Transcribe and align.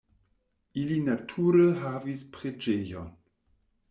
Ili 0.83 0.95
nature 1.09 1.65
havis 1.81 2.23
preĝejon. 2.39 3.13